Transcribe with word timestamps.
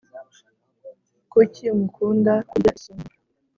kucyi 1.31 1.65
mukunda 1.79 2.33
kurya 2.49 2.71
isombe 2.77 3.13